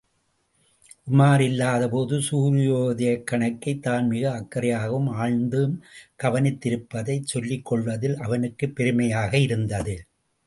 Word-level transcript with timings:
உமார் 1.07 1.39
இல்லாத 1.39 1.89
போது 1.89 2.15
சூரியோதயக் 2.19 3.23
கணக்கை 3.23 3.79
தான் 3.79 4.07
மிக 4.07 4.31
அக்கறையாகவும் 4.31 5.09
ஆழ்ந்தும் 5.17 5.75
கவனித்திருப்பதைச் 6.23 7.27
சொல்லிக் 7.27 7.65
கொள்வதில் 7.65 8.17
அவனுக்குப் 8.17 8.75
பெருமையாக 8.75 9.37
இருந்தது. 9.37 9.95